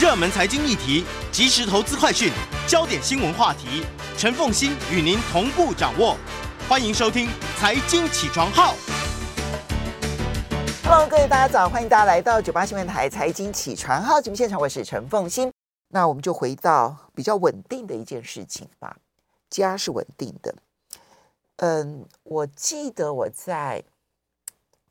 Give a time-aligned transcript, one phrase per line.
[0.00, 2.32] 热门财经议题、即时投资快讯、
[2.66, 3.84] 焦点新闻话题，
[4.16, 6.16] 陈凤欣与您同步掌握。
[6.66, 7.28] 欢迎收听
[7.58, 8.72] 《财经起床号》。
[10.84, 15.52] Hello，各位大家早，欢迎大家来到九八新闻台《财经起床号》节目现场，我是陈凤欣。
[15.88, 18.96] 那我们就回到比较稳定的一件事情吧，
[19.50, 20.54] 家是稳定的。
[21.56, 23.84] 嗯，我记得我在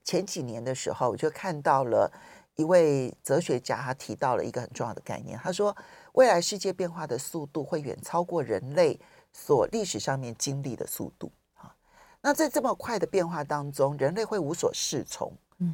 [0.03, 2.11] 前几年的时候，我就看到了。
[2.59, 5.39] 一位哲学家，他提到了一个很重要的概念。
[5.41, 5.73] 他说，
[6.11, 8.99] 未来世界变化的速度会远超过人类
[9.31, 11.31] 所历史上面经历的速度。
[11.55, 11.73] 啊，
[12.19, 15.31] 那在这么快的变化当中，人类会无所适从。
[15.59, 15.73] 嗯，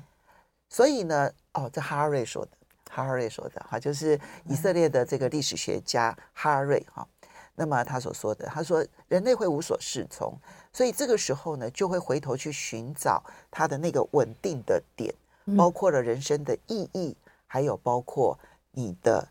[0.69, 2.51] 所以呢，哦，这哈瑞说的，
[2.91, 7.07] 哈瑞说的，哈，就是以色列的这个历史学家哈瑞哈。
[7.55, 10.37] 那么他所说的，他说人类会无所适从，
[10.71, 15.11] 所以这个时候呢，就会回头去寻找他的那个稳定的点。
[15.57, 17.15] 包括了人生的意义，
[17.45, 18.39] 还有包括
[18.71, 19.27] 你的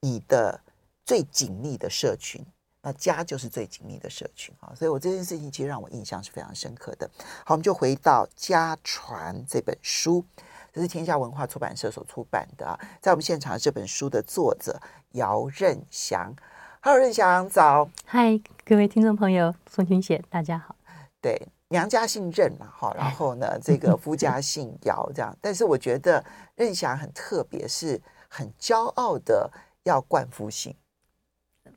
[0.00, 0.60] 你的
[1.04, 2.44] 最紧密的社群，
[2.82, 4.72] 那家就是最紧密的社群啊。
[4.74, 7.10] 所以我这件事情其实让我印象是非常深刻的。
[7.44, 10.24] 好，我们就回到《家传》这本书，
[10.72, 12.78] 这是天下文化出版社所出版的啊。
[13.00, 14.80] 在我们现场这本书的作者
[15.12, 16.32] 姚任祥
[16.80, 20.76] ，Hello，任祥早，嗨，各位听众朋友，宋君姐，大家好，
[21.20, 21.48] 对。
[21.70, 25.36] 娘家姓任嘛，哈，然后呢，这个夫家姓姚，这样。
[25.40, 26.24] 但是我觉得
[26.56, 29.50] 任翔很特别，是很骄傲的
[29.84, 30.74] 要冠夫姓，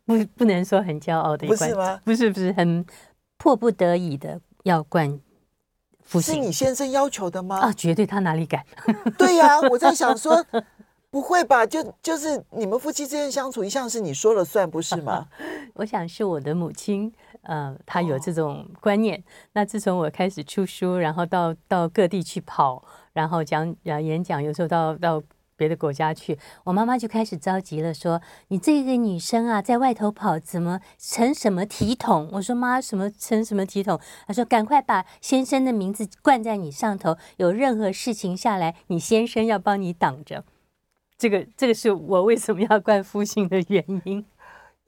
[0.05, 1.99] 不不能说很骄傲的，不是吗？
[2.05, 2.85] 不是不是，很
[3.37, 5.19] 迫不得已的要冠
[6.01, 6.35] 夫姓。
[6.35, 7.59] 是你先生要求的吗？
[7.59, 8.65] 啊，绝对，他哪里敢？
[9.17, 10.45] 对呀，我在想说，
[11.09, 11.65] 不会吧？
[11.65, 15.27] 就就是你们夫妻之间相处一向是你说了算，不是吗？
[15.73, 17.11] 我想是我的母亲。
[17.41, 19.17] 呃，他有这种观念。
[19.17, 25.21] 哦、那自从我开始出书，然后到到各地去跑，然后讲讲演讲，有时候到到
[25.55, 28.19] 别的国家去，我妈妈就开始着急了，说
[28.49, 40.43] ：“你这个女生啊，在外头跑，怎么成什么体统？”我说：“妈，什么成什么体统？”她说：“赶快把先生的名字冠在你上头，有任何事情下来，你先生要帮你挡着。”
[41.15, 44.25] 这个这个是我为什么要冠夫姓的原因。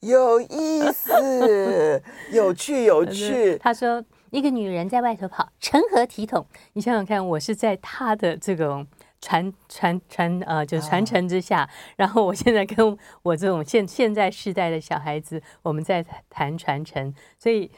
[0.03, 3.57] 有意思， 有趣，有趣。
[3.57, 6.45] 他说，一个女人在外头跑，成何体统？
[6.73, 8.85] 你想想看，我是在他的这种
[9.21, 17.71] 传传传呃，就传承之下，然后我现在跟我这种现现在世代的小孩子，我们在谈传承，所以。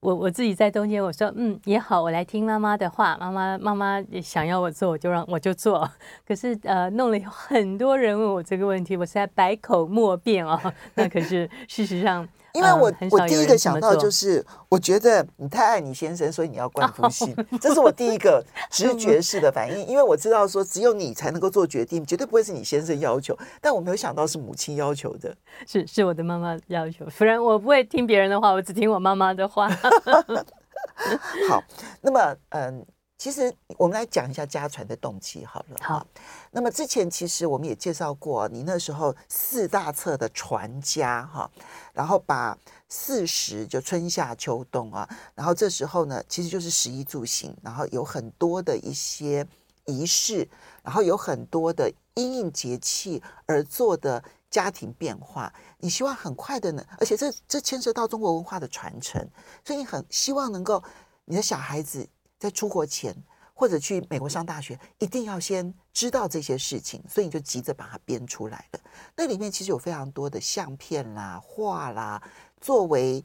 [0.00, 3.16] 我我自己在中间，我说嗯也好，我来听妈妈的话。
[3.18, 5.90] 妈妈妈妈想要我做，我就让我就做。
[6.26, 10.60] 可是呃，弄了很多人问我这个问题，我实在百口莫辩哦。
[10.94, 12.28] 那可是事实上。
[12.56, 19.86] 因为我我第一个想到就是，我觉得你太爱你先生，所以你要冠夫 姓，这是我第一个直 觉式的反应。
[19.86, 23.36] 因为我知道说，只有你才能够做决定，绝对不会是你先生要求。
[23.60, 25.36] 但我没有想到是母亲要求的，
[25.66, 29.68] 是是我的妈妈要求，不然我不会听别人的话，我只听我妈妈的话。
[31.48, 31.62] 好，
[32.00, 32.86] 那么嗯。
[33.18, 35.76] 其实我们来讲一下家传的动机好了。
[35.80, 36.06] 好，
[36.50, 41.50] 那么之前其实我们也介绍过，你那时候四大册的传家哈，
[41.94, 42.56] 然后把
[42.90, 49.46] 四时就春夏秋冬啊，然后这时候呢，其实就是十一住行，然后有很多的一些
[49.86, 50.46] 仪式，
[50.82, 59.26] 然后有很多的因应节气而做的家庭变化，你希望很快的呢，而且这这牵涉到中国文化的传承，
[59.64, 60.84] 所以你很希望能够
[61.24, 62.06] 你的小孩子。
[62.38, 63.14] 在出国前，
[63.54, 68.80] 或者去美国上大学，一定要先知道这些事情，所以你就急着把它编出来了。
[69.16, 72.22] 那里面其实有非常多的相片啦、画啦，
[72.60, 73.24] 作为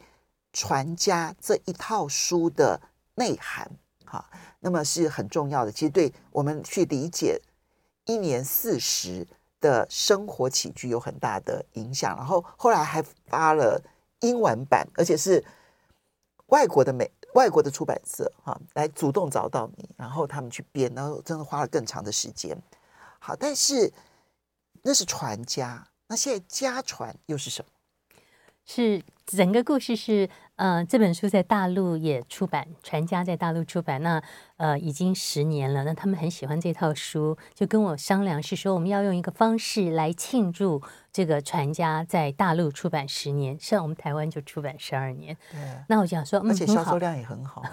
[0.54, 2.80] 传家这一套书的
[3.16, 3.69] 内涵，
[4.06, 4.25] 哈，
[4.60, 5.72] 那么是很重要的。
[5.72, 7.42] 其实对我们去理解
[8.06, 9.28] 一年四十
[9.60, 12.16] 的生活起居有很大的影响。
[12.16, 13.81] 然后后来还发了
[14.22, 15.44] 英文版，而且是
[16.48, 17.12] 外国的美。
[17.33, 22.57] 外国的出版社哈，来主动找到你，然后他们去编，然后真的花了更长的时间。
[23.19, 23.92] 好，但是
[24.81, 27.72] 那是传家，那现在家传又是什么？
[28.66, 30.30] 是整个故事是
[30.62, 34.22] 呃，这本书在大陆也出版，传家在大陆出版，那
[34.58, 35.84] 呃已经十年了。
[35.84, 40.80] 那他们很喜欢这套书，就跟我商量，是说我们要用一个方式来庆祝
[41.12, 45.36] 这个传家在大陆出版十年，像我们台湾就出版十二年。
[45.52, 45.60] 对，
[45.90, 47.64] 那我想说，嗯，而且销售量也很好。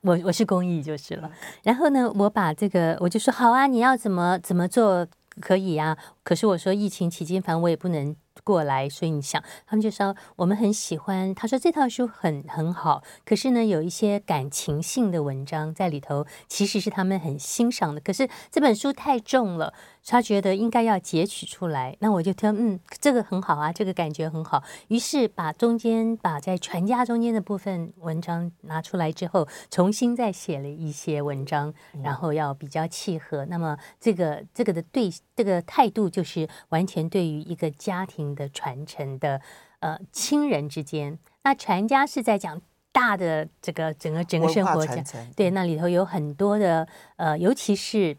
[0.00, 1.30] 我我是公益就是了。
[1.62, 5.06] 然后呢，我把这个我就说好啊，你要怎么怎么做
[5.40, 5.96] 可以啊？
[6.24, 8.16] 可是我说疫情期间，反正我也不能。
[8.46, 11.34] 过来，所以你想，他们就说我们很喜欢。
[11.34, 18.00] 他说这套书很很好，可是呢，有一些感情性的文章在里头，其实是他们很欣赏的。
[18.00, 19.74] 可是这本书太重了。
[20.08, 24.62] 他觉得应该要截取出来，那我就听，嗯，这个很好啊，这个感觉很好。
[24.86, 31.74] 于是把中间把在传家中间的部分文章拿出来之后，重新再写了一些文章，
[32.04, 33.44] 然后要比较契合。
[33.46, 39.40] 那么这个这个的对这个态度就是完全对于一个家庭的传承的，
[39.80, 41.18] 呃，亲人之间。
[41.42, 42.62] 那传家是在讲
[42.92, 45.04] 大的这个整个整个生活讲，
[45.34, 46.86] 对，那里头有很多的
[47.16, 48.16] 呃，尤其是。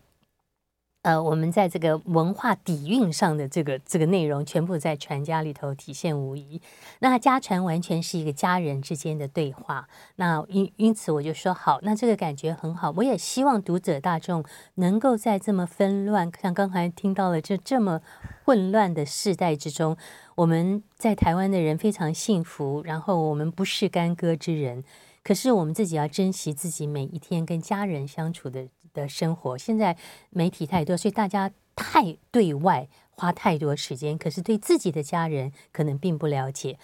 [1.08, 6.62] 呃，我们在这个文化底蕴上的这个这个内容，全部在传家里头体现无遗。
[7.00, 9.88] 那家传完全是一个家人之间的对话。
[10.18, 12.94] 那因因此我就说好，那这个感觉很好。
[12.98, 14.44] 我也希望读者大众
[14.76, 18.02] 能够在这么纷乱，像刚才听到了这这么
[18.44, 19.96] 混乱的世代之中，
[20.36, 22.82] 我们在台湾的人非常幸福。
[22.84, 24.84] 然后我们不是干戈之人，
[25.24, 28.68] 可是我们自己要珍惜自己每一天跟家人相处的。
[29.02, 29.96] 的生活，现在
[30.32, 36.78] 媒体太多，所以大家太对外花太多时间，可是对自己的家人可能并不了解。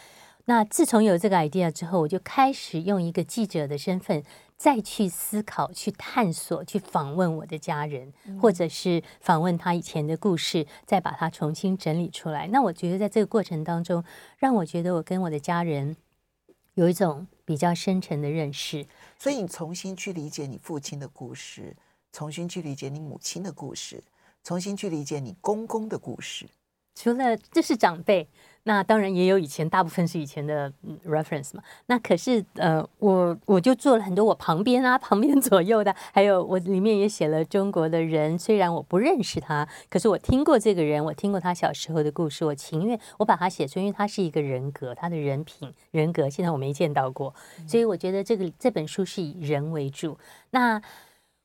[0.45, 4.21] 那自从有这个 idea 之后，我就开始用一个记者的身份
[4.57, 8.11] 再去思考、去探索、去访问我的家人，
[8.41, 12.47] 或者是访问他以前的故事，再把它重新整理出来。
[12.47, 14.03] 那我觉得在这个过程当中，
[14.37, 15.95] 让我觉得我跟我的家人
[16.73, 18.85] 有一种比较深沉的认识。
[19.17, 21.77] 所以你重新去理解你父亲的故事。
[22.13, 24.01] 重新去理解你母亲的故事，
[24.43, 26.45] 重新去理解你公公的故事。
[26.95, 28.27] 除了这是长辈，
[28.65, 30.71] 那当然也有以前，大部分是以前的
[31.03, 31.63] reference 嘛。
[31.87, 38.37] 那可是呃，我我就做了很多我旁边啊、 旁边左右的，还有我里面也写了中国的人。
[38.37, 47.33] 虽然我不认识他，可是我听过这个人，我听过他小时候的故事，我情愿我把他写出，因为他是一个人格，他的人品、人格，现在我没见到过，
[47.67, 50.15] 所以我觉得这个这本书是以人为主。
[50.51, 50.79] 那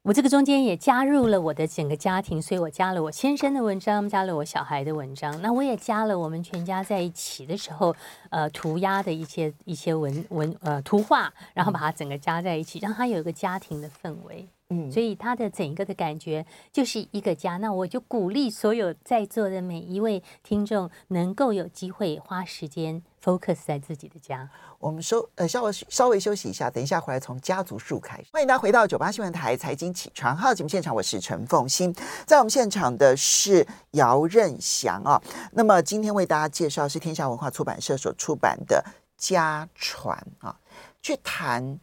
[0.09, 5.39] 我这个中间也加入了我的整个家庭，所以我加了我先生的文章，加了我小孩的文章。
[5.43, 7.95] 那我也加了我们全家在一起的时候，
[8.31, 14.49] 呃，涂鸦的一些一些文文呃图画，然后把它整个加在一起，让它有一个家庭的氛围。
[14.71, 17.57] 嗯，所以他的整个的感觉就是一个家。
[17.57, 24.47] 那我就鼓励所有在座的每一位听众，能够有机会花时间 focus 在自己的家。
[24.79, 28.29] 我们收呃稍微稍微休息一下，等一下回来从家族树开始。
[28.31, 31.95] 欢迎大家回到九八新闻台财经起床号节目现场，我是陈凤欣，
[32.27, 35.19] 在我们现场的是姚任祥啊。
[35.53, 38.85] 那么今天为大家介绍是天下文化出版社所出版的
[39.17, 40.55] 《家传》啊，
[41.01, 41.81] 去谈。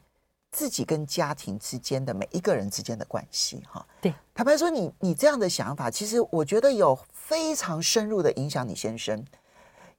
[0.55, 9.21] 自己跟家庭之间的每一个人之间的关系，哈，对，坦白说你，你你这样的想法，其实我觉得有非常深入的影响你先生，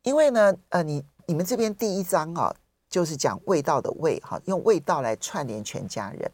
[0.00, 2.56] 因为呢，呃，你你们这边第一章啊，
[2.88, 6.32] 就是讲味道的味，哈，用味道来串联全家人。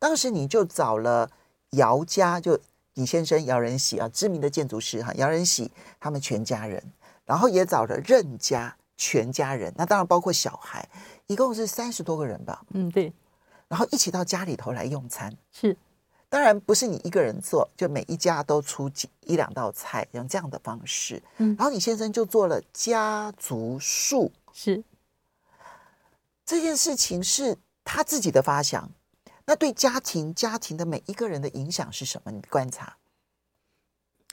[0.00, 1.30] 当时你就找了
[1.70, 2.58] 姚家，就
[2.94, 5.70] 你先生姚仁喜啊，知名的建筑师哈，姚仁喜
[6.00, 6.82] 他们全家人，
[7.24, 10.88] 然后也找了任家全家人，那当然包括小孩，
[11.28, 12.60] 一共是三十多个人吧？
[12.70, 13.12] 嗯，对。
[13.68, 15.76] 然后一起到家里头来用餐，是，
[16.28, 21.22] 当然不是你一个人做，就每一家都出几一两道菜，用这样的方式。
[21.38, 24.84] 嗯，然后你先生就做了家族树，是，
[26.44, 28.90] 这件事情是他自己的发想，
[29.44, 32.30] 那对家庭家庭的每一个人的影响是什么？
[32.30, 32.96] 你观察。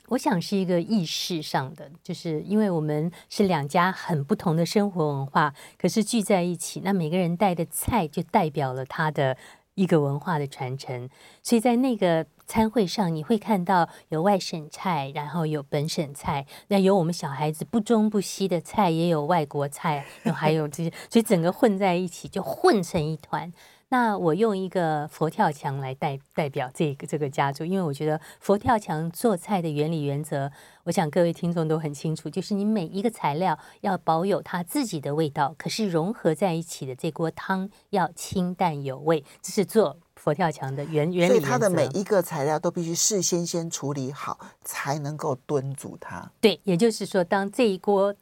[0.08, 9.36] 我想是一个意识上的，就是因为我们是两家很不同的生活文化，可是聚在一起，那每个人带的菜就代表了他的
[9.74, 11.08] 一个文化的传承。
[11.42, 23.50] 所以在那个餐会上，你会看到有外省菜，然后有本省菜，那有我们小孩子不中不西的菜，也有外国菜，还有这些，所以整个混在一起就混成一团。
[23.90, 30.50] 那我用一个佛跳墙来代代表这个这个家族，因为我觉得佛跳墙做菜的原理原则，
[30.84, 41.34] 我想各位听众都很清楚，就是你每一个材料要保有它自己的味道，可是融合在一起的这锅汤要清淡有味，这是做佛跳墙的原原理。
[41.34, 46.30] 所以它的每一个材料都必须事先先处理好，才能够炖煮它。
[46.40, 48.14] 对，也就是说，当这一锅。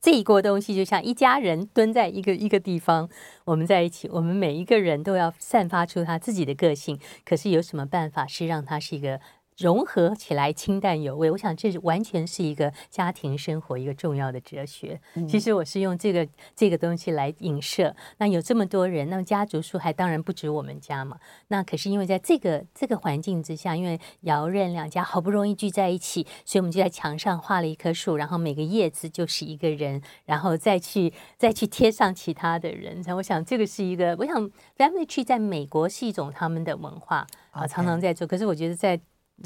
[0.00, 3.08] 这一锅东西就像一家人蹲在一个一个地方，
[3.44, 6.98] 我们在一起，我们每一个人都要散发出他自己的个性。
[7.24, 9.20] 可是有什么办法是让他是一个？
[9.60, 11.30] 融合起来，清淡有味。
[11.30, 14.98] 我想这完全是一个家庭生活一个重要的哲学。
[15.14, 16.26] 嗯、其实我是用这个
[16.56, 17.94] 这个东西来影射。
[18.16, 21.18] 那有这么多人，那么家族树还当然不止我们家嘛。
[21.48, 33.04] 那可是因为在这个这个环境之下，因为姚任两家好不容易聚在一起，所以我们就在墙上画了一棵树，然后每个叶子就是一个人，然后再去再去贴上其他的人。
[33.14, 38.26] 我想这个是一个，我想 family tree 在美国是一种他们的文化啊，常常在做。
[38.26, 38.98] 可是我觉得在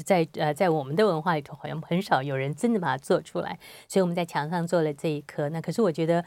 [0.03, 5.49] 在呃，在我们的文化里头，好像很少有人真的把它做出来，所以我们在墙上做了这一颗。
[5.49, 6.23] 那可是我觉得，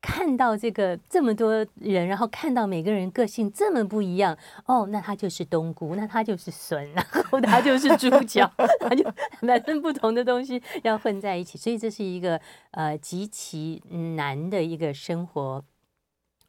[0.00, 9.04] 看到这个这么多人，然后看到每个人个性这么不一样，哦，那他就是冬菇，那他就是笋， 然后他就是猪脚， 他就
[9.40, 12.40] 反正不同的东西要混在一起，所以这是一个
[12.72, 13.82] 呃极其
[14.16, 15.64] 难的一个生活。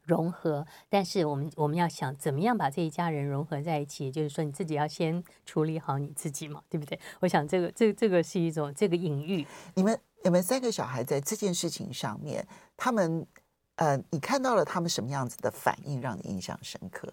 [0.06, 6.98] 融合，但是我们我们要想怎么样把这一家人融合在一起，就是说你自己要先处理好你自己嘛，对不对？
[7.20, 9.46] 我想这个这个、这个是一种这个隐喻。
[9.74, 12.46] 你们你们三个小孩在这件事情上面，
[12.76, 13.26] 他们
[13.76, 17.12] 呃，你看到了他们什么样子的反应，让你印象深刻？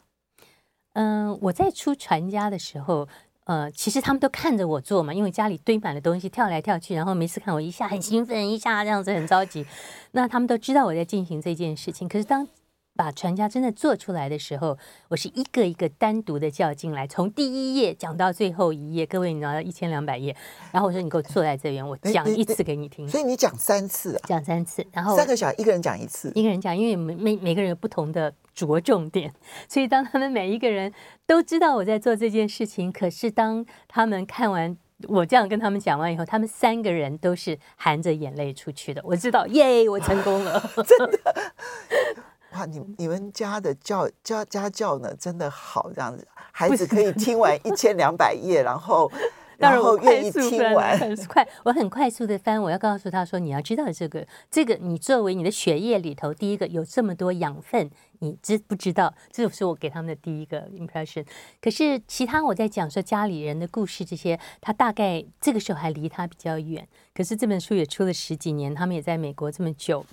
[0.93, 3.07] 嗯、呃，我在出传家的时候，
[3.45, 9.65] 呃，其实他们都看着我做嘛，因为家里堆满了东西，跳来跳去，然后每次看我一下很兴奋，一下这样子很着急，
[10.11, 12.07] 那他们都知道我在进行这件事情。
[12.07, 12.47] 可是当
[12.95, 19.05] 把传家真的做出来的时候，我是一个一个单独的叫进来，从第一页讲到最后一页。
[19.05, 20.35] 各位，你拿到一千两百页，
[20.71, 23.07] 然后我说你给我坐在这边，我讲一次给你听。
[23.07, 24.21] 所以你讲三次啊？
[24.25, 29.33] 讲三次，然后三个小孩一个人讲一次，一个人讲，因为每每每个人有不同的着重点，
[29.67, 30.93] 所以当他们每一个人
[31.25, 39.01] 都知道我在做这件事情，可是当他们看完我这样跟他们讲完以后，他们三个人都是含着眼泪出去的。
[39.03, 41.32] 我知道，耶，我成功了， 真的。
[42.53, 49.11] 哇，你你们家的教家家教呢，真的好，这样子，孩子可以听完一千两百页，然后
[49.57, 52.61] 然后愿意听完，很快，我很快速的翻。
[52.61, 59.13] 我要告诉他说，你要知道这个，这个你作为你的血液里头第一个有这么多养分，你知不知道？
[59.31, 61.25] 这是我给他们的第一个 impression。
[61.61, 66.87] 可是其他我在讲说家里人的故事这些，他大概这个时候还离他比较远。
[67.15, 70.05] 可是这本书也出了十几年，他们也在美国这么久。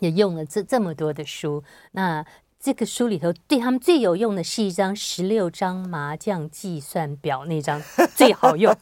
[0.00, 1.62] 也用了这这么多的书，
[1.92, 2.24] 那
[2.60, 7.80] 这个书里头对他们最有用的是一张十六张麻将计算表，那张
[8.14, 8.74] 最好用。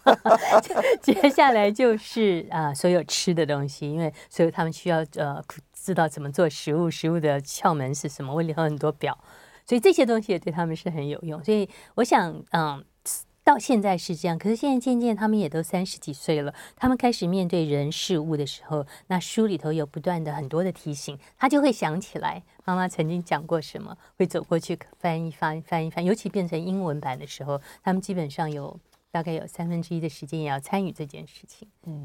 [1.03, 5.43] 接下来就是啊，所有吃的东西，因为所以他们需要呃
[5.73, 9.17] 知道怎么做食物，食物的窍门是什么，我里头很多表，
[9.67, 11.45] 所以这些东西也对他们是很有用。
[11.45, 12.85] 所以我想，嗯。
[13.47, 28.77] 到现在是这样，可是现在渐渐他们也都三十几岁了，他们开始面对人事物的时候，那书里头有不断的很多的提醒，他就会想起来妈妈曾经讲过什么，会走过去翻一翻翻一翻，尤其变成英文版的时候，他们基本上有
[29.13, 31.69] 大概有三分之一的时间也要参与这件事情。
[31.85, 32.05] 嗯，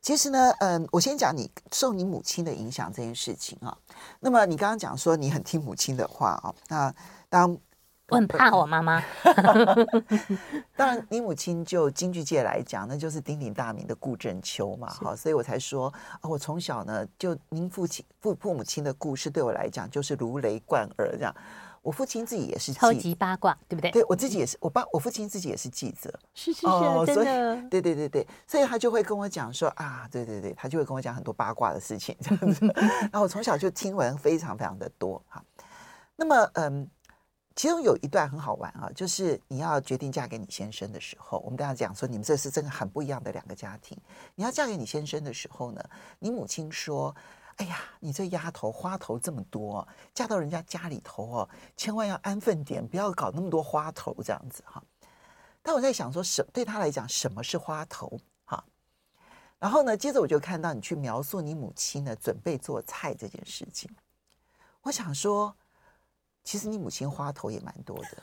[0.00, 3.76] 其实呢，嗯，我先讲你受你母亲的影响这件事情啊。
[4.20, 6.94] 那么你刚刚讲说你很听母亲的话啊，那
[7.28, 7.58] 当。
[8.08, 9.02] 我很怕我妈妈。
[10.76, 21.34] 当然，你母亲就京剧界来讲，那就是鼎鼎大名的顾正秋嘛，哈，所以我才说啊，我从小呢，就您父亲父父母亲的故事对我来讲就是如雷贯耳这样。
[21.80, 23.90] 我父亲自己也是超级八卦，对不对？
[23.90, 32.66] 对，我自己也是，我爸我父亲自己也是记者，是是是，哦、真的，对对对对，所以他就会跟我讲说啊，对对对，他就会跟我讲很多八卦的事情这样子。
[33.12, 35.42] 然后我从小就听闻非常非常的多哈。
[36.16, 36.88] 那么嗯。
[37.58, 43.98] 其中有一段很好玩啊，就是你要决定嫁给你先生的时候，我们大家讲说，你们这是真的很不一样的两个家庭。
[44.36, 45.84] 你要嫁给你先生的时候呢，
[46.20, 47.12] 你母亲说
[47.58, 54.80] ：“哎呀，你这丫头花头这么多，嫁到人家家里头哦，千万要安分点，不要搞那么多花头这样子哈。”
[55.60, 58.20] 但我在想说，什对他来讲，什么是花头？
[58.44, 58.64] 哈。
[59.58, 63.90] 然后呢，接着我就看到你去描述你母亲呢准备做菜这件事情，
[64.82, 65.52] 我想说。
[66.48, 68.16] 其实你母亲花头也蛮多的，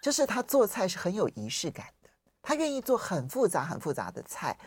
[0.00, 2.10] 就是她做菜是很有仪式感的，
[2.42, 4.58] 她愿意做很复杂、很复杂的菜，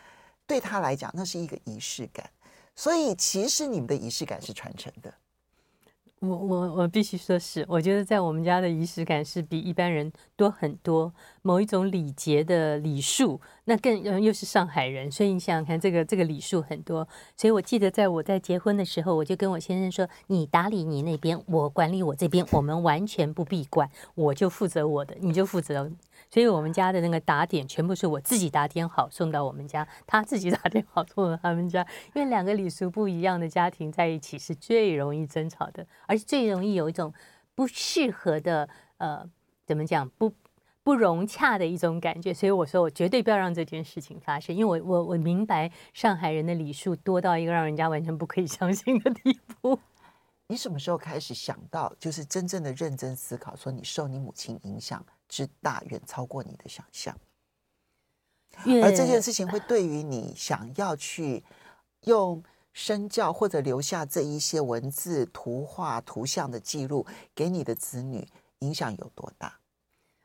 [0.48, 2.32] 对她来讲那是一个仪式感，
[2.74, 5.14] 所以其实你们的仪式感是传承的。
[6.28, 11.14] 我我我必须说是，我觉得在我们家的仪式感是比一般人多很多。
[11.42, 17.08] 某一种礼节的礼数，那更又是上海人，所以你想想看，这个这个礼数很多。
[17.38, 25.92] 所以我记得在我在结婚的时候，我就跟我先生说：“你打理你那边，我管理我这边，我们完全不必管，我就负责我的，你就负责
[26.30, 31.86] 所以我们家的那个打点全部是我自己打点好送到我们家，他自己打点好送到他们家。
[32.14, 37.14] 因为两个礼俗不一样的家庭在一起是最容易争吵的，而且最容易有一种
[37.54, 38.68] 不适合的
[38.98, 39.30] 呃，
[39.66, 40.34] 怎么讲不？
[40.84, 49.80] 不融洽的一种感觉，所以我说我绝对不要让这件事情发生，因为我我我明白上海人的礼数多到一个让人家完全不可以相信的地步。
[50.46, 57.18] 你什么时候开始想到，就是真正的认真思考，说你受你母亲影响之大，远超过你的想象？
[58.82, 61.44] 而这件事情会对于你想要去
[62.06, 62.42] 用
[62.72, 68.28] 身教或者留下这一些文字、图画、图像的记录给你的子女，
[68.60, 69.60] 影响有多大？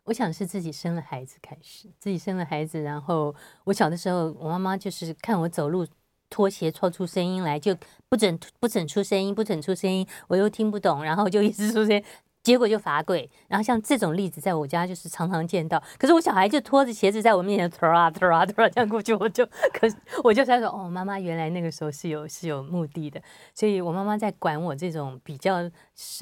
[0.04, 5.86] 我想是自己生了孩子开始，自己生了孩子，然后我小的时候，我妈妈就是看我走路
[6.28, 7.76] 拖鞋拖出声音来，就
[8.08, 12.04] 不准不准出声音，不准出声音，我又听不懂，然后就一直出声音。
[12.42, 15.82] 结果就罚跪，然后像这种例子在我家就是常常见到。
[15.98, 19.44] 可是我小孩就拖着鞋子在我面前拖啊拖啊拖啊这样过去，我就
[19.74, 19.86] 可
[20.24, 23.20] 我就在说哦，妈妈原来那个时候是有是有目的的。
[23.54, 25.70] 所以我妈妈在管我这种比较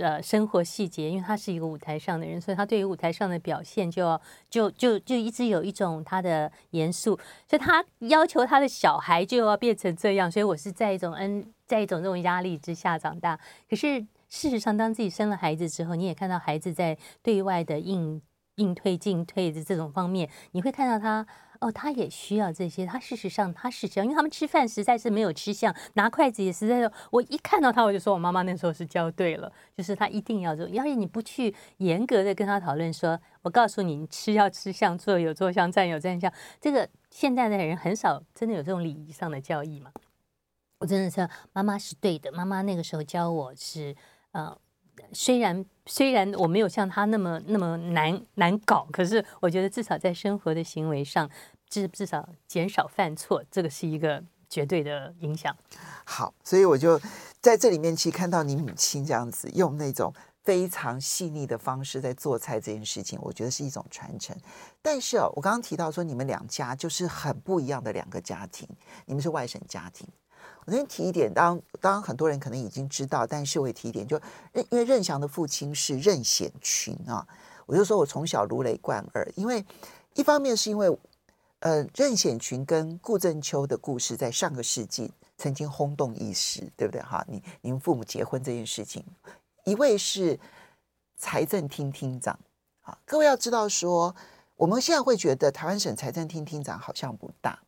[0.01, 4.21] 呃生活细节，因为她是一个舞台上的人，所以她对于舞台上的表现就要
[4.51, 7.17] 就就就一直有一种她的严肃，
[7.49, 10.29] 所以她要求她的小孩就要变成这样。
[10.29, 13.39] 所以我是在一种嗯在一种这种压力之下长大。
[13.71, 14.05] 可是。
[14.29, 18.21] 事实上，当自己生了孩子之后，你也看到孩子在对外的应
[18.57, 21.27] 应退进退的这种方面，你会看到他
[21.61, 22.85] 哦，他也需要这些。
[22.85, 26.91] 他事实上他是这样，因为他们吃饭实在是没有吃相，拿筷子也实在是。
[27.11, 30.69] 我一看到他，我就说我妈妈那时候是教对了，就是他一定要做。
[30.69, 36.33] 要是你不去严格的跟他讨论说，我告诉你，你吃要吃相，坐有坐相，站有站相。
[36.61, 39.91] 这个现在的人很少真的有这种礼仪上的教义嘛。
[40.81, 43.97] 我真的是妈妈是对的，妈妈那个时候教我是。
[44.33, 44.57] 呃，
[45.13, 51.29] 虽然虽然我没有像他那么那么难难搞，可是我觉得至少在生活的行为上，
[51.69, 55.57] 至至少减少犯错，这个是一个绝对的影响。
[56.05, 57.01] 好，所以我就
[57.41, 64.37] 在这里面去看到你母亲这样子用那种非常细腻的方式在做菜这件事情，我觉得是一种传承。
[64.83, 68.69] 但是哦，我刚刚提到说你们两家就是很不一样的两个家庭，
[69.07, 70.07] 你们是外省家庭。
[70.69, 74.21] 我先提一点，当当很多人可能已经知道，但是我也提一点，就
[74.53, 77.27] 任因为任翔的父亲是任显群啊，
[77.65, 79.65] 我就说我从小如雷贯耳，因为
[80.13, 80.95] 一方面是因为
[81.61, 87.25] 呃任显群跟顾正秋的故事在上个世纪曾经轰动一时，对不对哈？
[87.27, 89.03] 你你们父母结婚这件事情，
[89.65, 90.39] 一位是
[91.17, 92.39] 财政厅厅长
[92.83, 94.15] 啊，各位要知道说，
[94.57, 97.59] 我们现在会觉得台湾省财政厅厅长好像不大。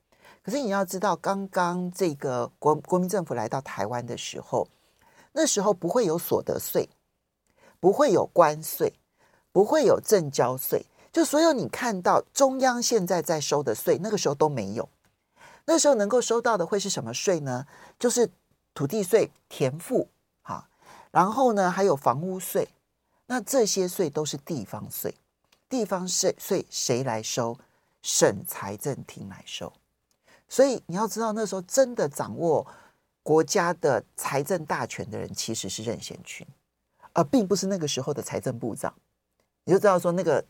[0.43, 4.67] 可是你要知道，刚刚这个国国民政府来到台湾的时候，
[5.33, 6.89] 那时候不会有所得税，
[7.79, 8.95] 不会有关税，
[9.53, 14.89] 不会有证交税，就所有你看到中央现在在收的税，那个时候都没有。
[15.67, 17.67] 那时候能够收到的会是什么税呢？
[17.99, 18.31] 就是
[18.73, 20.09] 土地税、田赋，
[20.43, 20.69] 哈，
[21.11, 22.67] 然后呢还有房屋税，
[23.27, 25.15] 那这些税都是地方税，
[25.69, 27.59] 地方税税谁来收？
[28.03, 29.71] 省财政厅来收。
[30.51, 32.67] 所以你要知道，那时候真的掌握
[33.23, 36.45] 国家的财政大权的人，其实是任贤群，
[37.13, 38.93] 而并不是那个时候的财政部长。
[39.63, 40.45] 你就知道说，那个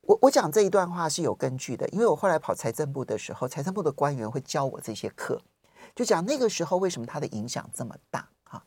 [0.00, 5.40] 我我讲这一段话是有根据的，因为我后来跑财政部的时候，财政部的官员会教我这些课，
[5.94, 8.28] 就讲那个时候为什么他的影响这么大。
[8.42, 8.64] 哈，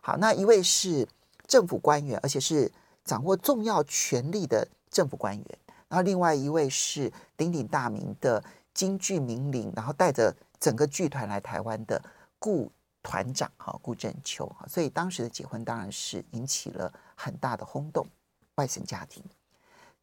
[0.00, 1.08] 好，那一位是
[1.48, 2.70] 政府官员，而且是
[3.04, 5.58] 掌握重要权力的政府官员，
[5.88, 8.44] 然后另外一位是鼎鼎大名的。
[8.78, 12.00] 京剧名伶，然后带着整个剧团来台湾的
[12.38, 12.70] 顾
[13.02, 18.06] 团长哈，顾正秋哈，所以当时的结婚当然是引起了很大的轰动，
[18.54, 19.20] 外省家庭。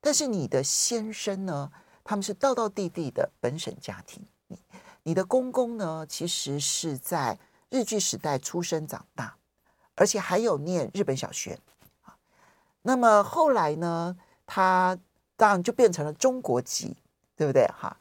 [0.02, 1.72] 但是你的先生呢，
[2.04, 4.22] 他们是道道地地的本省家庭。
[4.48, 4.60] 你
[5.04, 9.38] 你的公公呢，其实是在日据时代出生长大，
[9.96, 11.58] 而且还有念日本小学
[12.04, 12.18] 啊。
[12.82, 15.00] 那么后来呢，他
[15.38, 16.98] 当然就变成了中国籍，
[17.38, 17.96] 对不对哈？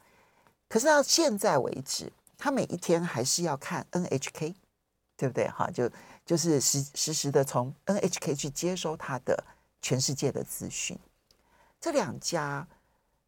[0.67, 4.55] 可是到现在为止，他每一天还是要看 NHK，
[5.15, 5.47] 对不对？
[5.47, 5.89] 哈，就
[6.25, 9.43] 就是实实时的从 NHK 去接收他的
[9.81, 10.97] 全世界的资讯。
[11.79, 12.67] 这两家，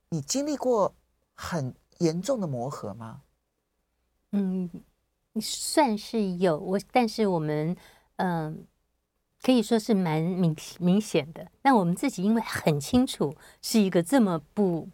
[0.09, 0.93] 你经历过
[1.35, 3.21] 很严重的磨合吗？
[4.31, 4.69] 嗯，
[5.39, 7.77] 算是有我，但是我们
[8.15, 8.65] 嗯
[9.43, 11.49] 可以说是蛮明明显的。
[11.61, 14.89] 但我们自己因为很清楚是一个这么不。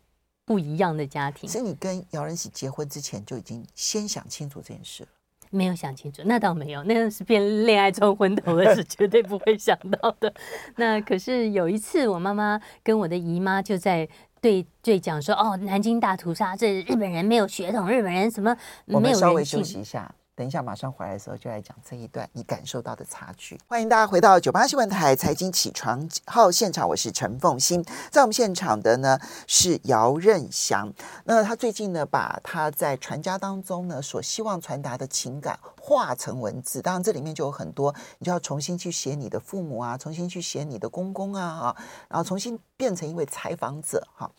[0.46, 5.10] 不一样的家庭，所以你跟姚仁喜结婚之前就已经先想清楚这件事了？
[5.50, 10.34] 没有想清楚，那倒没有，那是变恋爱冲昏头了，是，绝对不会想到的。
[10.78, 14.10] 那可是有一次，我妈妈跟我的姨妈就在
[14.42, 19.28] 对对讲说哦，南京大屠杀，这日本人没有血统，日本人什么没有人性。
[19.28, 20.14] 我们稍微休息一下。
[20.36, 23.60] 等一下，马上回来的时候就来讲这一段你感受到的差距。
[23.68, 27.86] 欢迎大家回到九八新闻台财经起床号现场，我是陈凤欣。
[28.10, 30.92] 在我们现场的呢是姚任祥。
[31.26, 41.76] 那他最近呢把他在传家当中呢所希望传达的情感化成文字，当然这里面就有很多，你就要重新去写你的父母啊，重新去写你的公公啊，
[42.10, 44.32] 然后重新变成一位采访者哈。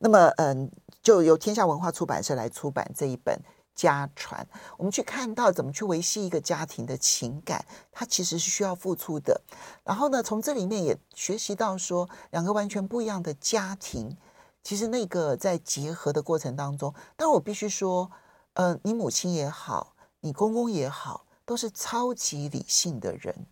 [0.00, 0.68] 那么嗯，
[1.04, 3.40] 就由天下文化出版社来出版这一本。
[3.76, 4.44] 家传，
[4.78, 9.40] 我们去看到怎么去维系一个家庭的情感，它其实是需要付出的。
[9.84, 14.16] 然后呢，从这里面也学习到说，两个完全不一样的家庭，
[14.62, 18.10] 其实那个在结合的过程当中，但我必须说，
[18.54, 23.46] 呃，你母亲也好，你公公也好，都是超级理性的人。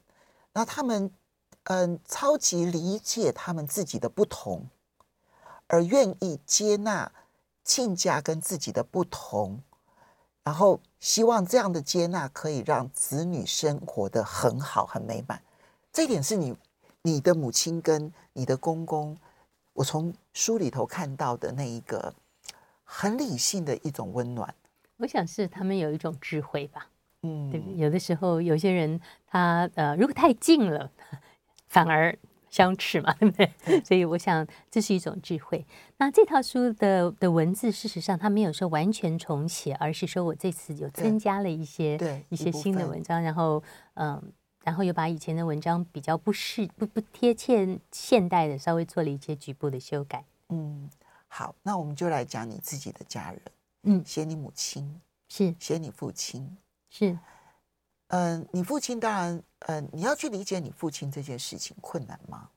[0.54, 1.12] 那他们，
[1.64, 4.68] 嗯、超级理解他们自己的不同，
[5.66, 7.12] 而愿意接纳
[7.62, 9.60] 亲家跟自己的不同。
[10.44, 15.42] 然后希望这样的接纳可以让子女生活的很好、很美满。
[15.90, 16.54] 这一点是你、
[17.02, 19.16] 你的母亲跟你的公公，
[19.72, 22.14] 我从书里头看到的那一个
[22.84, 24.54] 很理性的一种温暖。
[24.98, 26.86] 我想是他们有一种智慧吧。
[27.22, 30.90] 嗯，对，有的时候有些人他呃，如果太近了，
[31.68, 32.16] 反而。
[32.54, 33.50] 相斥嘛， 对不对？
[33.84, 35.66] 所以我想这是一种智慧。
[35.96, 43.60] 那这套书的的文字，事实上它没有说完全重写，而是说我这次有增加了一些对一些新的文章，然后
[43.94, 44.22] 嗯，
[44.62, 50.24] 然后又把以前的文章比较不适不不贴切现代的，稍微做了一些局部的修改。
[50.50, 50.88] 嗯，
[51.26, 53.40] 好，那我们就来讲你自己的家人。
[53.82, 56.56] 嗯，写你母亲是写你父亲
[56.88, 57.18] 是。
[58.16, 62.48] 嗯、你父亲当然，嗯、你要去理解你父亲这件事情困难吗？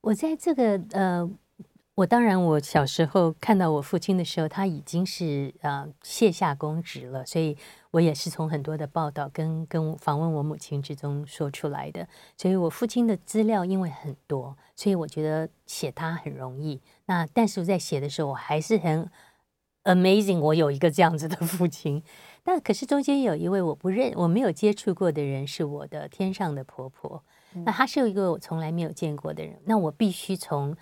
[0.00, 1.28] 我在这个呃，
[1.96, 7.58] 我当然，我小时候看到我父亲的时候，他已经是呃卸下公职了，所以
[7.90, 12.06] 我也是从很多的报道跟跟访问我母亲之中说出来的。
[12.36, 16.80] 所以我父亲的资料因为很多，所以我觉得写他很容易。
[17.06, 19.10] 那但是我在写的时候，我还是很
[19.82, 22.00] amazing，我有一个这样子的父亲。
[22.48, 27.22] 那可是中间有一位我不认、我没有接触过的人，是我的天上的婆婆。
[27.66, 30.74] 那她是一个我从来没有见过的人，那我必须从。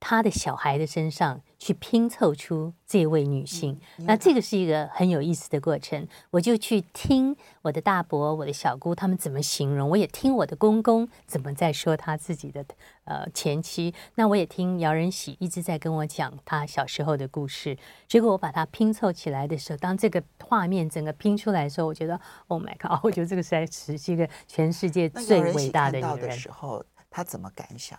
[0.00, 6.08] 他的小孩的身上去拼凑出这位女性，那这个是一个很有意思的过程。
[6.30, 12.64] 我就去听我的大伯、我的小姑他们怎么形容，我也听我的公公怎么在说他自己的
[13.04, 13.94] 呃前妻。
[14.14, 17.76] 那我也听姚仁喜一直在跟我讲他小时候的故事。
[18.08, 22.98] 结果我把它拼凑起来的时候，当这个画面整个拼出来的时候，我觉得 Oh my God！
[23.02, 26.20] 我觉得这个实在是一个全世界最伟大的女人。
[26.20, 27.98] 的时候，他怎么感想？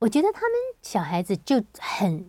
[0.00, 2.28] 我觉得他们小孩子就很，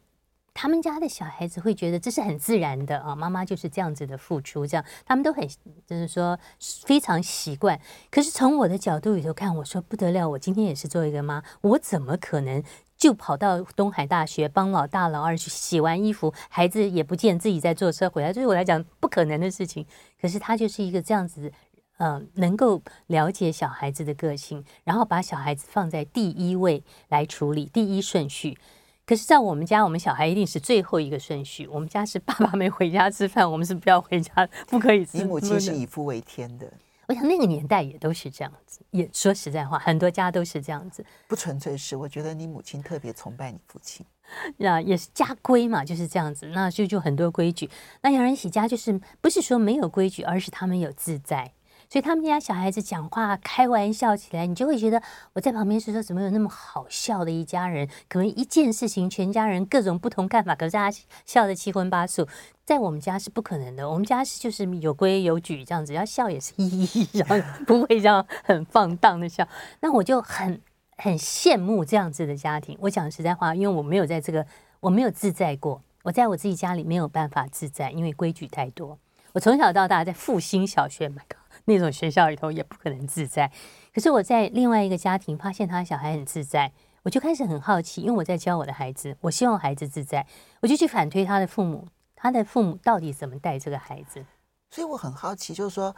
[0.54, 5.46] 他们家的小孩子会觉得这是很自然的啊，妈妈就是这样子的付出，这样他们都很
[5.86, 6.40] 就是说
[6.86, 7.78] 非常习惯。
[8.10, 12.64] 可是从我的角度里头看，我说不得了，我今天也是做一个妈，我怎么可能
[12.96, 19.86] 就跑到东海大学帮老大老二去洗完衣服，孩子也不见自己在坐车回来，对我来讲不可能的事情。
[20.22, 21.52] 可是他就是一个这样子。
[21.98, 28.58] 呃，能够了解小孩子的个性，然后把小孩子放在第一位来处理，第一顺序。
[29.06, 31.66] 可是，在我们家，我们小孩一定是最后一个顺序。
[31.68, 35.18] 我们家是爸爸没回家吃饭，我们是不要回家，不可以吃。
[35.18, 36.70] 你母亲是以夫为天的，
[37.08, 38.82] 我想那个年代也都是这样子。
[38.92, 41.06] 也说实在话，很多家都是这样子。
[41.26, 44.06] 不纯粹是，我觉得你母亲特别崇拜你父亲。
[44.58, 46.48] 那也是家规嘛，就是这样子。
[46.48, 47.70] 那就就很多规矩。
[48.02, 51.54] 那杨仁喜家就是不是说没有规矩，而是他们有自在。
[51.90, 55.02] 所以他们家小孩子讲话开玩笑起来，你就会觉得
[55.34, 57.88] 我在旁边是说怎么有那么好笑的一家人？
[58.10, 62.28] 可能一件事情全家人各种不同看法，可是大家笑得七荤八素。
[62.66, 69.48] 在我们家是不可能的，我们家是就是有规有矩这样子，要笑也是嘻嘻嘻，然后不会这样很放荡的笑。
[69.80, 70.62] 那我就很
[70.98, 72.78] 很羡慕这样子的家庭。
[72.82, 74.46] 我讲实在话，因为我没有在这个，
[74.82, 79.00] 我没有自在过，我在我自己家里没有办法自在，因为规矩太多。
[79.32, 81.47] 我从小到大在复兴小学，My God。
[81.68, 83.52] 那种学校里头也不可能自在，
[83.94, 86.72] 可是我在另外一个家庭发现他小孩很自在，
[87.04, 90.26] 我就开始很好奇，因为我在教我的孩子，我希望孩子自在，
[90.62, 94.24] 我就去反推他的父母，他的父母到底怎么带这个孩子？
[94.72, 95.94] 所以我很好奇，就是说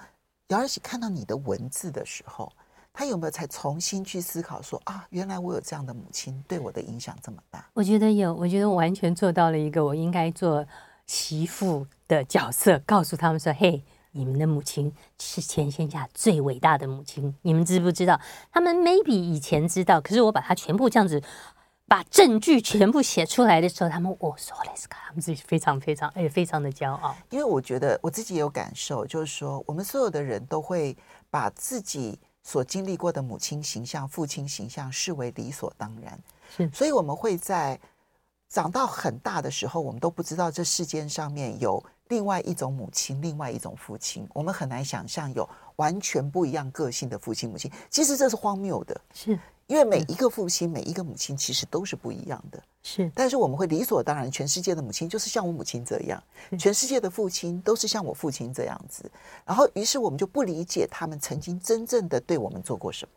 [0.48, 2.52] 姚儿喜看到你的文字的时候，
[2.92, 7.70] 他有没有才重新去思考说啊，原来我有这样的母亲，对我的影响这么大？
[7.76, 10.66] 我觉得有，我觉得我完全做到了一个我应该做
[11.06, 13.84] 媳妇的角色，告诉他们说，嘿。
[14.12, 18.20] 你们的母亲是全天下最伟大的母亲，你们知不知道？
[18.52, 21.22] 他们 maybe 以前知道，可是我把它全部这样子
[21.88, 27.16] 把证据全部写出来的时候，他们我说了，他们自己非常非常哎，非常的骄傲。
[27.30, 30.96] 因为我觉得我自己也有感受，就是说，我们所有的人都会
[31.30, 36.20] 把自己所经历过的母亲形象、父亲形象视为理所当然，
[36.56, 37.80] 是，所以我们会在
[38.48, 47.72] 长到很大的时候，我们都不知道这世间上面有另外一种母亲，另外一种父亲，我们很难想象有完全不一样个性的父亲母亲。
[47.90, 49.40] 其实这是荒谬的，是。
[49.68, 53.12] 因为每一个父亲、每一个母亲其实都是不一样的，是。
[53.14, 56.22] 但是我们会理所当然，全世界的母亲就是像我母亲这样，
[56.58, 59.12] 全世界的父亲都是像我父亲这样子。
[59.46, 63.12] 然后，于是我们就不理解他们曾经真正的对我们做过什么。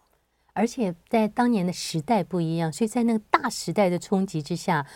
[0.53, 4.87] 而且在当年的时代不一样，所以在那个大时代的冲击之下，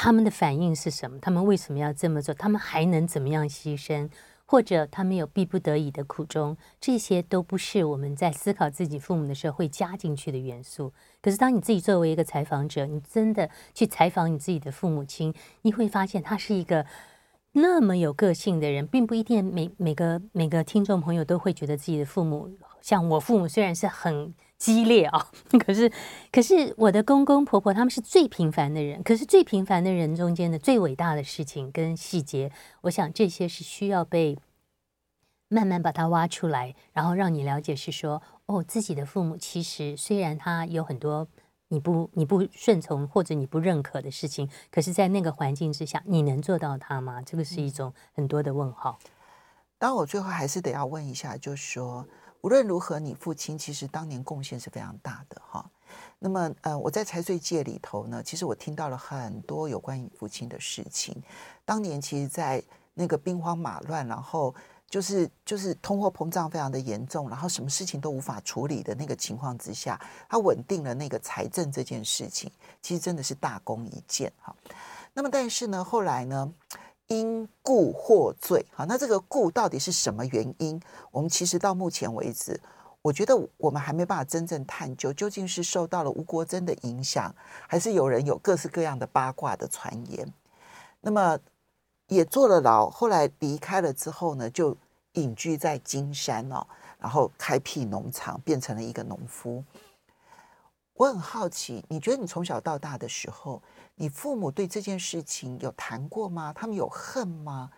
[0.00, 1.18] 他们的反应是什么？
[1.18, 2.32] 他们为什么要这么做？
[2.32, 4.08] 他们还能怎么样牺牲？
[4.46, 10.92] 或者他们有逼不得已的苦衷，这些都不是我们在思考自己父母的时候会加进去的元素。
[11.20, 16.86] 可是，当你自己作为一个采访者，你真的去采访你自己的父母亲，你会发现他是一个
[17.50, 22.48] 那么有个性的人，并不一定每每个每个听众朋友都会觉得自己的父母
[22.80, 24.32] 像我父母，虽然是很。
[24.58, 25.30] 激烈啊！
[25.64, 25.90] 可是，
[26.32, 29.00] 可是我的公公婆婆他们是最平凡的人。
[29.04, 32.50] 可是最平凡的人中间的最伟大的事情跟细节，
[32.82, 34.36] 我想这些是需要被
[35.48, 41.28] 慢慢把它挖出来，然后让你了解是说，哦，自己的父母其实虽然他有很多
[41.68, 47.22] 你不你不顺从或者你不认可的事情，可是，在那个环境之下，你能做到他吗？
[47.22, 48.98] 这个是一种很多的问号。
[49.78, 52.04] 当我最后还是得要问一下，就是说。
[52.40, 55.68] 无论如何，你父亲其实当年贡献是非常大的哈。
[56.18, 61.20] 那么，呃，我在财税界里头呢，其实我听到了很多有关于父亲的事情。
[61.64, 62.62] 当年其实，在
[62.94, 64.54] 那个兵荒马乱，然后
[64.88, 74.54] 就是就是通货膨胀非常的严重，然后什么事情都无法处理的那个情况之下，他稳定了那个财政这件事情，其实真的是大功一件哈。
[75.14, 76.52] 那么，但是呢，后来呢？
[77.08, 80.80] 因故获罪，好，那这个故到底是什么原因？
[81.10, 82.60] 我们其实到目前为止，
[83.00, 87.34] 我觉得我们还没办法真正探究，究竟是受到了吴国珍的影响，
[87.66, 90.30] 还是有人有各式各样的八卦的传言。
[91.00, 91.38] 那么
[92.08, 94.76] 也坐了牢，后来离开了之后呢，就
[95.12, 96.66] 隐居在金山哦，
[96.98, 99.64] 然后开辟农场，变成了一个农夫。
[100.92, 103.62] 我很好奇，你觉得你从小到大的时候，
[104.00, 106.52] 你父母对这件事情有谈过吗？
[106.52, 107.70] 他们有恨吗？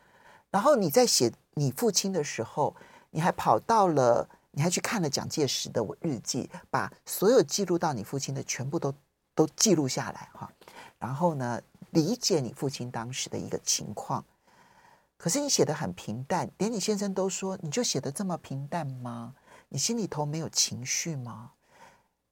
[0.51, 2.77] 然后你在写你父亲的时候，
[3.11, 8.95] 你还跑到了，你还去看了蒋介石的日记，把所有记录到你父亲的全部都
[9.35, 10.53] 都记录下来哈。
[10.99, 11.59] 然后呢，
[11.93, 14.23] 理解你父亲当时的一个情况。
[15.17, 19.35] 可是你写得很平淡，连你先生都说，你就写得这么平淡吗？
[19.71, 21.53] 你心里头没有情绪吗？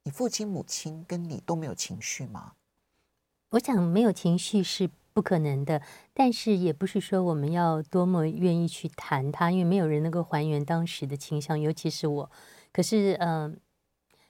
[0.03, 2.51] 你父亲母亲跟你都没有情绪吗？
[3.51, 5.81] 我想没有情绪是不可能的，
[6.13, 12.31] 但是也不是说我们要多么愿意去谈它，因为没有人能够还原当时的倾向，尤其是我。
[12.71, 13.53] 可是，嗯、呃，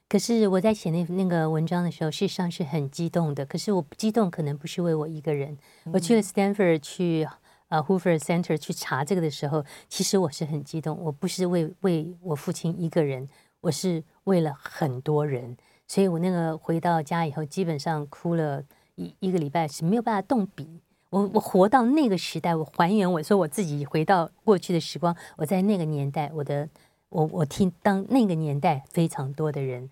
[0.08, 3.46] 可是我在写那那个文章的时候，事实上是很激动的。
[3.46, 5.58] 可是我不激动，可能不是为我一个人。
[5.92, 7.28] 我去了 Stanford 去
[7.68, 10.98] 呃 Hoover Center 去查这个的时候，其实我是很激动。
[10.98, 13.28] 我不是为为我父亲一个人，
[13.60, 15.58] 我是为了很多人。
[15.88, 18.64] 所以我那个回到家以后，基本上哭了。
[19.00, 20.82] 一一个礼拜是没有办法动笔。
[21.10, 25.16] 我我活到那个时代，我还原我说我自己回到过去的时光。
[25.38, 26.70] 我在那个年代，我的
[27.08, 29.90] 我我听当那个年代非常多的人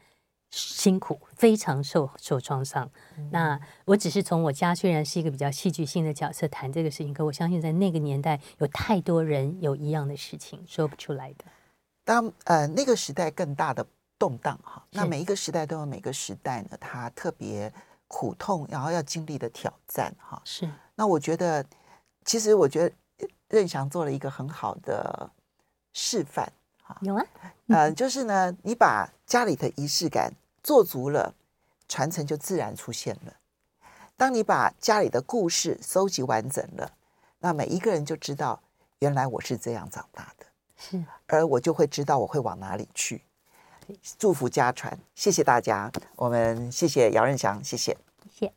[0.51, 2.87] 辛苦，非常受受创伤。
[3.17, 11.45] 嗯、那我只是从我家虽然是一个比较戏剧性的角色谈这个事情，可我相信在那个年代有太多人有一样的事情说不出来的。
[12.05, 13.83] 当呃那个时代更大的
[14.19, 17.73] 动荡哈，那每一个时代都有每个时代呢，它特别。
[18.07, 20.69] 苦痛，然后要经历的挑战，哈，是。
[20.95, 21.65] 那我觉得，
[22.25, 25.29] 其实我觉得任翔做了一个很好的
[25.93, 27.25] 示范，哈，有啊，
[27.67, 31.33] 呃，就是呢，你把家里的仪式感做足了，
[31.87, 33.33] 传承就自然出现了。
[34.15, 36.91] 当你把家里的故事收集完整了，
[37.39, 38.61] 那每一个人就知道，
[38.99, 43.21] 原来我是这样长大的，是，而我就会知道我会往哪里去。
[44.17, 47.97] 祝福家传谢谢大家我们谢谢姚润祥谢谢。
[48.29, 48.53] 谢谢。